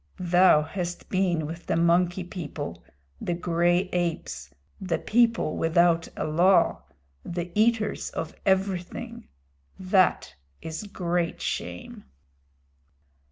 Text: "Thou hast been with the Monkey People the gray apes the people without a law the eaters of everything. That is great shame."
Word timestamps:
"Thou 0.17 0.63
hast 0.63 1.09
been 1.09 1.45
with 1.45 1.67
the 1.67 1.75
Monkey 1.75 2.23
People 2.23 2.83
the 3.21 3.35
gray 3.35 3.81
apes 3.93 4.49
the 4.81 4.97
people 4.97 5.55
without 5.57 6.07
a 6.17 6.23
law 6.25 6.81
the 7.23 7.51
eaters 7.53 8.09
of 8.09 8.33
everything. 8.43 9.27
That 9.77 10.33
is 10.59 10.85
great 10.87 11.39
shame." 11.39 12.05